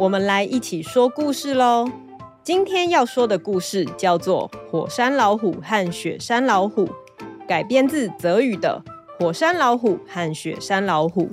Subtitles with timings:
[0.00, 1.86] 我们来一起说故事喽！
[2.42, 6.86] 今天要说的故事叫做《火山老虎和雪山老虎》，
[7.46, 8.82] 改编自泽宇的
[9.22, 11.28] 《火山老虎和雪山老虎》。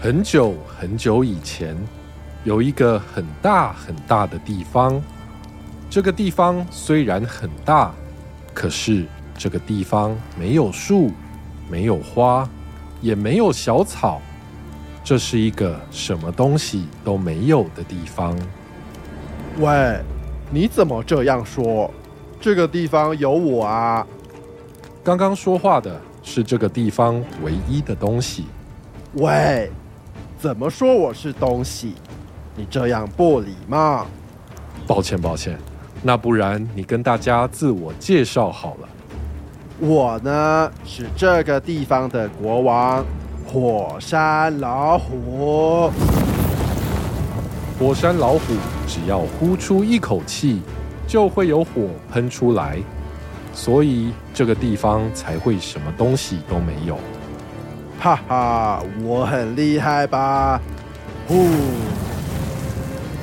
[0.00, 1.76] 很久很久以前，
[2.42, 4.98] 有一个很大很大的地方。
[5.90, 7.94] 这个地方虽然很大，
[8.54, 9.04] 可是
[9.36, 11.10] 这个地方没有树，
[11.68, 12.48] 没有花，
[13.02, 14.18] 也没有小草。
[15.06, 18.36] 这是一个什么东西都没有的地方。
[19.58, 20.00] 喂，
[20.50, 21.88] 你怎么这样说？
[22.40, 24.04] 这个地方有我啊！
[25.04, 28.46] 刚刚说话的是这个地方唯一的东西。
[29.12, 29.70] 喂，
[30.40, 31.94] 怎么说我是东西？
[32.56, 34.08] 你这样不礼貌。
[34.88, 35.56] 抱歉，抱歉。
[36.02, 38.88] 那不然你跟大家自我介绍好了。
[39.78, 43.06] 我呢，是这个地方的国王。
[43.58, 45.90] 火山老虎，
[47.78, 48.40] 火山老虎
[48.86, 50.60] 只要呼出一口气，
[51.06, 52.78] 就会有火喷出来，
[53.54, 56.98] 所以这个地方才会什么东西都没有。
[57.98, 60.60] 哈哈，我很厉害吧？
[61.26, 61.46] 呼！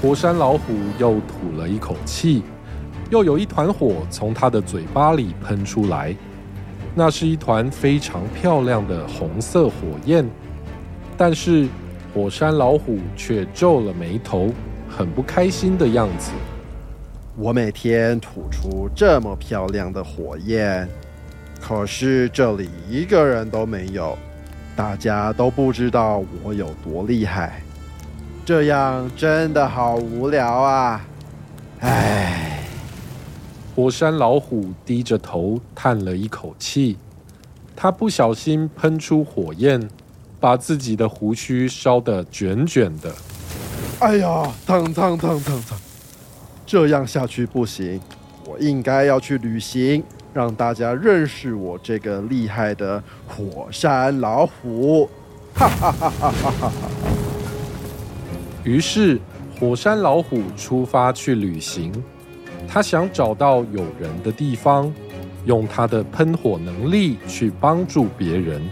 [0.02, 2.42] 火山老虎又吐了一口气，
[3.12, 6.16] 又有一团火从它的嘴巴里喷出来。
[6.96, 9.74] 那是一团非常漂亮的红色火
[10.06, 10.24] 焰，
[11.18, 11.68] 但是
[12.14, 14.54] 火山老虎却皱了眉头，
[14.88, 16.32] 很不开心的样子。
[17.36, 20.88] 我每天吐出这么漂亮的火焰，
[21.60, 24.16] 可是这里一个人都没有，
[24.76, 27.64] 大家都不知道我有多厉害，
[28.46, 31.02] 这样真的好无聊啊！
[31.80, 32.43] 唉。
[33.76, 36.96] 火山老虎低着头叹了一口气，
[37.76, 39.90] 他不小心喷出火焰，
[40.40, 43.12] 把自己的胡须烧得卷卷的。
[44.00, 45.80] 哎呀，烫烫烫烫烫！
[46.68, 48.00] 这样下去不行，
[48.46, 50.04] 我应该要去旅行，
[50.34, 55.10] 让大家认识我这个厉害的火山老虎。
[55.56, 56.72] 哈哈哈哈哈哈！
[58.64, 59.20] 于是，
[59.60, 61.92] 火山老虎出发去旅行。
[62.74, 64.92] 他想找到有人的地方，
[65.46, 68.68] 用他的喷火能力去帮助别人，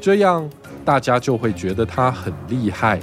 [0.00, 0.48] 这样
[0.82, 2.98] 大家就会觉得他很厉害。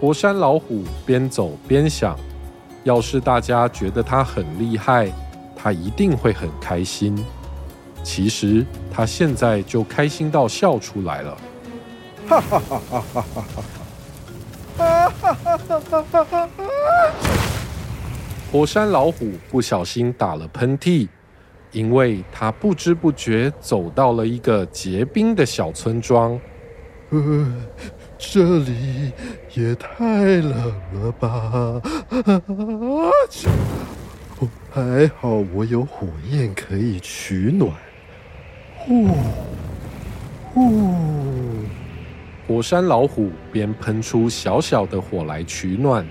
[0.00, 2.18] 火山老虎边走边想，
[2.84, 5.12] 要是大家觉得他很厉害，
[5.54, 7.14] 他一定会很开心。
[8.02, 11.36] 其实他现在就开心到笑出来了，
[12.26, 13.44] 哈哈哈哈哈哈！
[14.78, 15.58] 哈哈哈
[16.00, 16.24] 哈哈
[16.56, 17.47] 哈！
[18.50, 21.06] 火山老虎不小心打了喷嚏，
[21.70, 26.40] 因为他不知不觉走到了一个结冰的小村庄。
[27.10, 27.52] 呃，
[28.16, 29.12] 这里
[29.54, 31.28] 也太冷了吧！
[32.08, 33.10] 啊，
[34.70, 37.70] 还好我有火焰可以取暖。
[38.78, 39.08] 呼
[40.54, 40.72] 呼！
[42.46, 46.06] 火山老虎边喷出小小的火来取暖。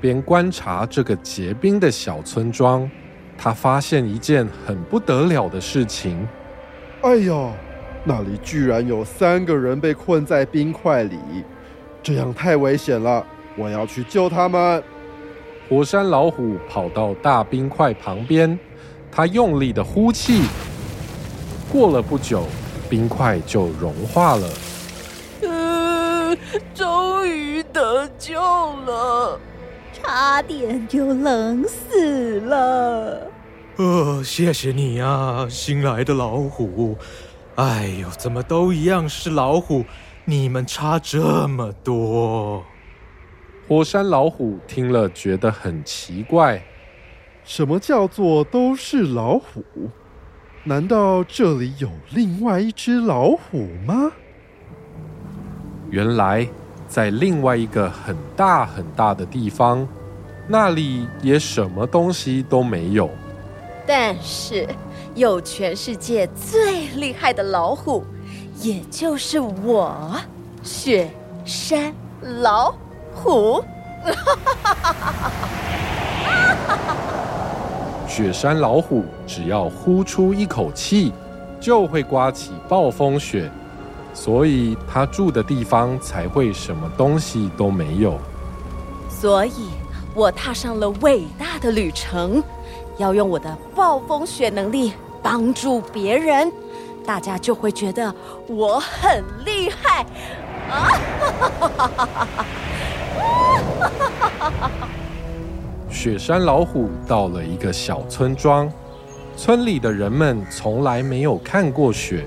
[0.00, 2.90] 边观察这个结冰的小村庄，
[3.36, 6.26] 他发现一件很不得了的事情。
[7.02, 7.52] 哎呦，
[8.04, 11.18] 那里居然有三个人被困在冰块里，
[12.02, 13.24] 这样太危险了！
[13.56, 14.82] 我要去救他们。
[15.68, 18.58] 火山老虎跑到大冰块旁边，
[19.10, 20.42] 他用力的呼气。
[21.70, 22.44] 过了不久，
[22.88, 24.48] 冰块就融化了。
[25.42, 26.38] 嗯，
[26.74, 29.38] 终于得救了。
[29.92, 33.30] 差点就冷死了。
[33.76, 36.96] 呃，谢谢你啊，新来的老虎。
[37.56, 39.84] 哎呦，怎么都一样是老虎，
[40.24, 42.64] 你们差这么多？
[43.66, 46.62] 火山老虎听了觉得很奇怪。
[47.44, 49.64] 什么叫做都是老虎？
[50.64, 54.12] 难道这里有另外一只老虎吗？
[55.90, 56.48] 原来。
[56.88, 59.86] 在另外一个很大很大的地方，
[60.46, 63.10] 那里也什么东西都没有。
[63.86, 64.66] 但是
[65.14, 68.02] 有全世界最厉害的老虎，
[68.60, 70.16] 也就是我，
[70.62, 71.10] 雪
[71.44, 71.92] 山
[72.40, 72.74] 老
[73.14, 73.62] 虎。
[78.08, 81.12] 雪山老虎只要呼出一口气，
[81.60, 83.50] 就会刮起暴风雪，
[84.20, 88.18] 所以他住的地方才会什么东西都没有。
[89.08, 89.68] 所以
[90.12, 92.42] 我踏上了伟大的旅程，
[92.96, 94.92] 要用我的暴风雪能力
[95.22, 96.50] 帮助别人，
[97.06, 98.12] 大家就会觉得
[98.48, 100.04] 我很厉害
[100.68, 100.90] 啊！
[105.88, 108.68] 雪山老虎到了一个小村庄，
[109.36, 112.26] 村里的人们从来没有看过雪，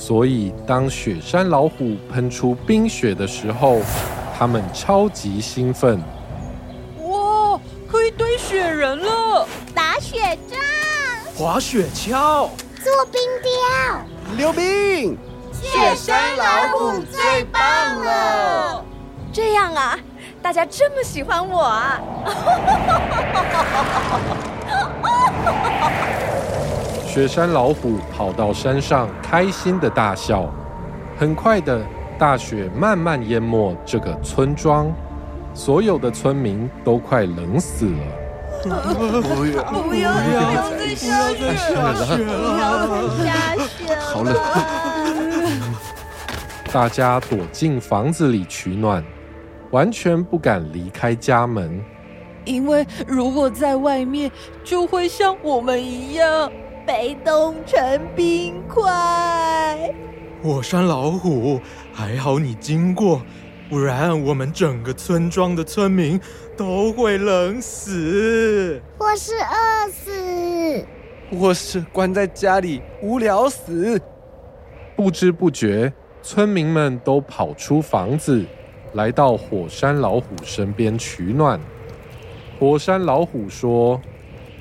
[0.00, 3.80] 所以当雪山老虎喷出冰雪的时候，
[4.36, 6.00] 他们超级兴奋。
[7.04, 9.46] 哇，可以堆雪人了！
[9.74, 10.58] 打雪仗、
[11.36, 12.48] 滑雪橇、
[12.82, 13.50] 做冰雕、
[14.38, 15.18] 溜冰，
[15.52, 17.62] 雪山老虎最棒
[18.02, 18.82] 了！
[19.30, 19.98] 这样啊。
[20.42, 22.00] 大家这么喜欢我啊！
[27.10, 30.48] 雪山老虎跑到山上，开心的大笑。
[31.18, 31.84] 很快的，
[32.16, 34.88] 大雪慢慢淹没这个村庄，
[35.52, 37.98] 所有的村民都快冷死了。
[38.62, 40.14] 不要不要
[40.78, 42.16] 再下雪了！
[42.16, 42.22] 不
[42.60, 44.00] 要再下雪了！
[44.00, 44.32] 好冷。
[46.72, 49.04] 大家躲进房子里取暖。
[49.72, 51.84] 完全不敢离开家门，
[52.44, 54.30] 因为如果在外面，
[54.62, 56.50] 就会像我们一样
[56.90, 59.94] 被冻成冰块。
[60.42, 61.60] 火山老虎，
[61.92, 63.22] 还好你经过，
[63.68, 66.20] 不然我们整个村庄的村民
[66.56, 70.84] 都会冷死，或是饿死，
[71.38, 74.00] 或是关在家里无聊死。
[74.96, 75.92] 不知不觉，
[76.24, 78.44] 村民们都跑出房子。
[78.94, 81.60] 来到火山老虎身边取暖。
[82.58, 84.00] 火山老虎说：“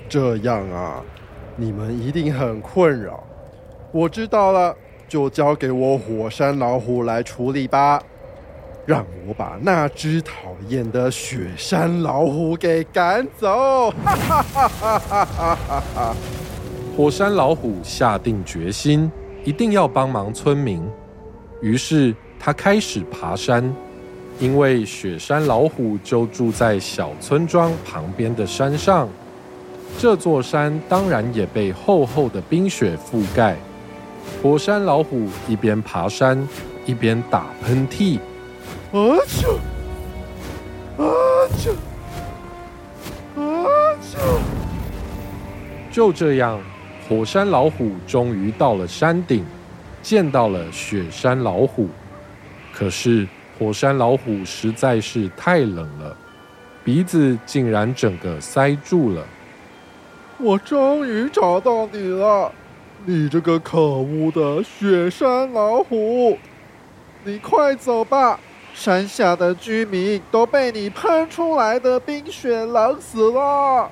[0.07, 1.03] 这样啊，
[1.59, 3.21] 你们一定很困扰。
[3.91, 4.73] 我知道了，
[5.07, 8.01] 就交给我火山老虎来处理吧。
[8.85, 16.15] 让我把那只讨厌的雪山老虎给赶走。”哈哈哈哈哈哈哈！
[16.95, 19.11] 火山老虎下定决心，
[19.43, 20.81] 一定要帮忙村民。
[21.61, 23.75] 于是他开始爬山。
[24.39, 29.09] 因为雪山老虎就住在小村庄旁边的山上，
[29.97, 33.55] 这座山当然也被厚厚的冰雪覆盖。
[34.41, 36.47] 火山老虎一边爬山，
[36.85, 38.19] 一边打喷嚏。
[38.91, 39.57] 啊啾！
[40.97, 41.03] 啊
[41.57, 41.71] 啾！
[43.35, 43.67] 啊
[44.01, 44.17] 啾！
[45.91, 46.61] 就这样，
[47.07, 49.43] 火山老虎终于到了山顶，
[50.01, 51.89] 见到了雪山老虎。
[52.73, 53.27] 可是，
[53.57, 56.15] 火山老虎实在是太冷了，
[56.83, 59.25] 鼻子竟然整个塞住了。
[60.41, 62.49] 我终于找到你了，
[63.05, 66.37] 你这个可恶的雪山老虎！
[67.25, 68.39] 你快走吧，
[68.73, 73.91] 山下的居民都被你喷出来的冰雪冷死了。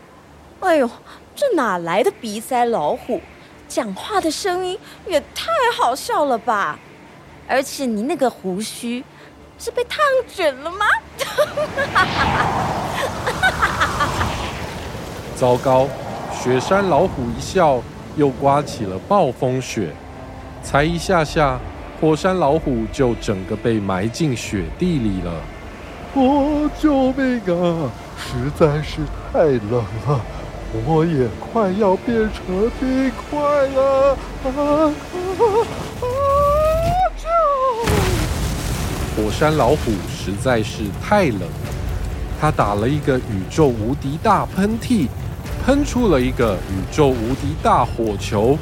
[0.62, 0.90] 哎呦，
[1.36, 3.20] 这哪来的鼻塞老虎？
[3.68, 6.80] 讲话的声音也太好笑了吧！
[7.46, 9.04] 而且你那个胡须。
[9.60, 10.00] 是被烫
[10.32, 10.86] 卷了吗？
[15.36, 15.88] 糟糕！
[16.48, 17.82] 雪山老虎一笑，
[18.16, 19.90] 又刮起了暴风雪。
[20.64, 21.60] 才一下下，
[22.00, 25.34] 火山老虎就整个被埋进雪地里了。
[26.14, 27.92] 哦，救命啊！
[28.18, 29.02] 实在是
[29.34, 30.22] 太冷了，
[30.86, 33.38] 我也快要变成冰块
[33.68, 34.18] 了。
[34.46, 34.88] 啊啊
[36.00, 36.06] 啊！
[37.18, 37.28] 救
[39.22, 41.48] 火山老虎实在是太冷了，
[42.40, 45.10] 它打了一个宇宙无敌大喷嚏，
[45.68, 48.58] 喷出了一个宇宙无敌大火球。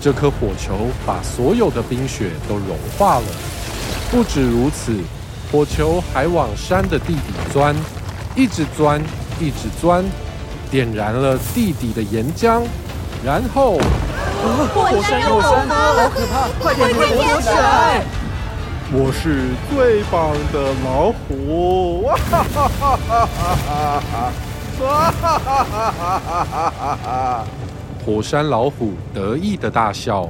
[0.00, 3.24] 这颗火球把所有的冰雪都融化了。
[4.12, 4.96] 不止如此，
[5.50, 7.74] 火球还往山的地底钻，
[8.36, 9.02] 一直钻，
[9.40, 10.04] 一直钻，
[10.70, 12.62] 点燃了地底的岩浆，
[13.24, 13.76] 然后，
[14.72, 16.48] 火山有山，好可怕！
[16.62, 18.04] 快点，快点躲起来！
[18.92, 22.02] 我是最棒的老虎！
[22.02, 24.32] 哇哈哈哈哈哈哈！
[24.82, 27.44] 哇哈哈哈哈哈！
[28.04, 30.28] 火山老虎得意的大笑。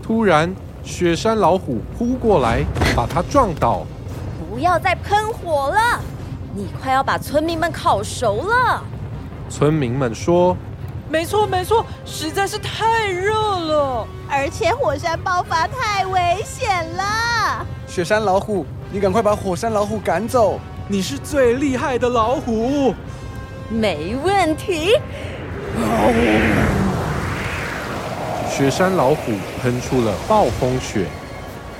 [0.00, 3.84] 突然，雪山老虎扑过来，把它撞倒。
[4.48, 6.00] 不要再喷火了，
[6.54, 8.82] 你快要把村民们烤熟了。
[9.50, 10.56] 村民们说。
[11.08, 17.66] 没错，没错，实在是太热了，而且火山爆发太危险了。
[17.86, 20.58] 雪山老虎，你赶快把火山老虎赶走。
[20.88, 22.94] 你是最厉害的老虎。
[23.72, 24.94] 没问题。
[28.50, 31.06] 雪山老虎喷出了暴风雪，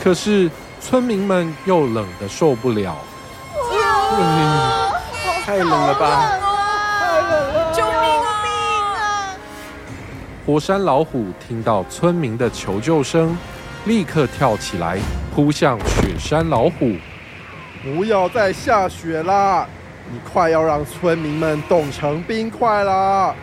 [0.03, 2.97] 可是村民们又冷得受不了。
[4.19, 4.91] 嗯，
[5.45, 6.39] 太冷了吧！
[6.99, 7.73] 太冷了！
[7.75, 7.93] 救命
[8.25, 9.37] 啊！
[10.47, 13.37] 火山老虎听到村民的求救声，
[13.85, 14.99] 立刻跳起来
[15.35, 16.93] 扑向雪山老虎。
[17.83, 19.67] 不要再下雪啦！
[20.12, 23.35] 你快要让村民们冻成冰块啦！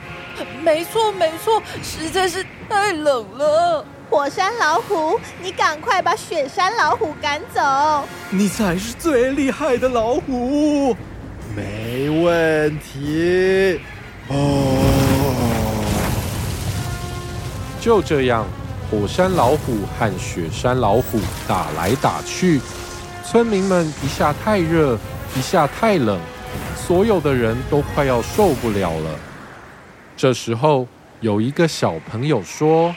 [0.61, 3.83] 没错没错，实在是太冷了。
[4.07, 8.07] 火山老虎，你赶快把雪山老虎赶走！
[8.29, 10.95] 你才是最厉害的老虎。
[11.55, 13.79] 没问题。
[14.27, 14.77] 哦，
[17.81, 18.45] 就这样，
[18.91, 22.61] 火山老虎和雪山老虎打来打去，
[23.25, 24.95] 村民们一下太热，
[25.35, 26.19] 一下太冷，
[26.75, 29.19] 所有的人都快要受不了了。
[30.17, 30.87] 这时候，
[31.21, 32.93] 有一个小朋友说：“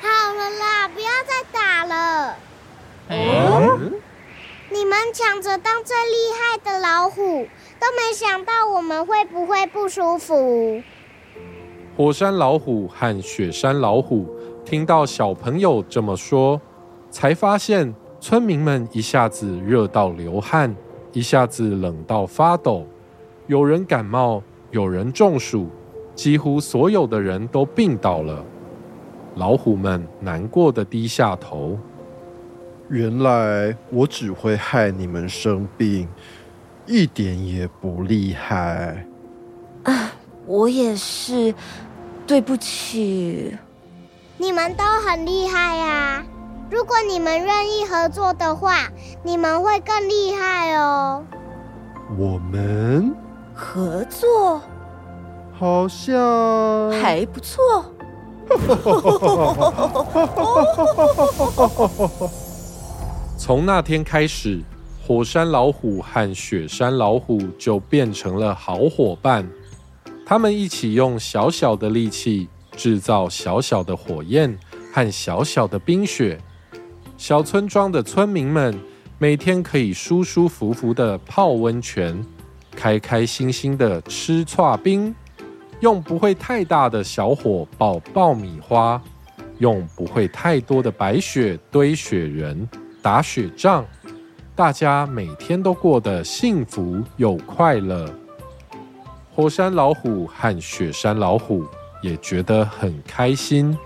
[0.00, 2.36] 好了啦，不要再打了。
[3.08, 3.92] 嗯”
[4.70, 7.46] 你们抢着当最厉害的老虎，
[7.80, 10.82] 都没想到我们会不会不舒服。
[11.96, 14.28] 火山老虎和雪山老虎
[14.64, 16.60] 听到小朋友这么说，
[17.10, 20.76] 才发现村民们一下子热到流汗，
[21.12, 22.86] 一下子冷到发抖，
[23.46, 25.68] 有人感冒，有人中暑。
[26.14, 28.44] 几乎所有的人都病倒了，
[29.36, 31.78] 老虎们难过的低下头。
[32.88, 36.08] 原来我只会害你们生病，
[36.86, 39.06] 一点也不厉害。
[39.84, 40.10] 啊，
[40.44, 41.54] 我也是，
[42.26, 43.56] 对不起。
[44.36, 46.26] 你们都很厉害呀！
[46.70, 48.88] 如果你们愿意合作的话，
[49.22, 51.24] 你们会更厉害哦。
[52.18, 53.14] 我们
[53.54, 54.60] 合作。
[55.58, 57.84] 好像还不错。
[63.36, 64.62] 从那天开始，
[65.04, 69.50] 火山老虎和雪山老虎就变成了好伙伴。
[70.24, 74.56] 他们一起用小小的力气制造小小的火焰
[74.92, 76.40] 和小小的冰雪。
[77.18, 78.72] 小村庄的村民们
[79.18, 82.24] 每天可以舒舒服服的泡温泉，
[82.76, 85.12] 开开心心的吃剉冰。
[85.80, 89.02] 用不会太大的小火爆爆米花，
[89.58, 92.68] 用不会太多的白雪堆雪人、
[93.02, 93.84] 打雪仗，
[94.54, 98.08] 大家每天都过得幸福又快乐。
[99.34, 101.64] 火山老虎和雪山老虎
[102.00, 103.76] 也觉得很开心。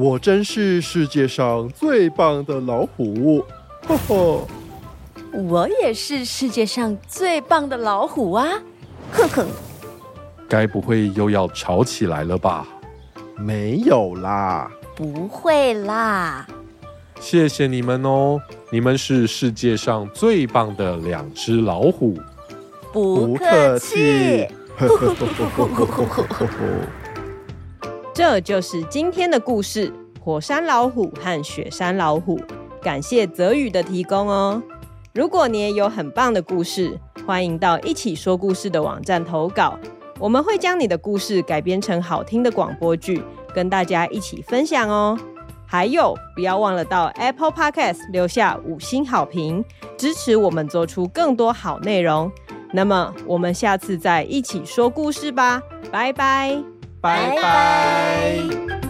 [0.00, 3.44] 我真是世界上最棒的老虎，
[3.84, 4.46] 呵呵。
[5.32, 8.46] 我也是世界上最棒的老虎啊，
[9.10, 9.48] 哼哼。
[10.48, 12.64] 该不会又要吵起来了吧？
[13.36, 16.46] 没有啦，不会啦。
[17.18, 18.40] 谢谢你们哦，
[18.70, 22.16] 你们是世界上最棒的两只老虎。
[22.92, 24.46] 不客气。
[28.18, 32.36] 这就是今天的故事：火山老虎和雪山老虎。
[32.82, 34.60] 感谢泽宇的提供哦。
[35.14, 39.78] 如果你也有很棒的故事，欢迎到一起说故事的网站投稿。
[40.18, 43.22] 我们会将你的故事改编成好听的广播剧，
[43.54, 45.16] 跟大家一起分享哦。
[45.64, 49.64] 还有，不要忘了到 Apple Podcast 留下五星好评，
[49.96, 52.28] 支持我们做出更多好内容。
[52.72, 56.60] 那么，我们下次再一起说故事吧，拜拜
[57.00, 58.87] 拜拜。